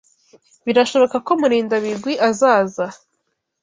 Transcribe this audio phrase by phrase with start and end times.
[0.65, 2.85] Birashoboka ko Murindabigwi azaza.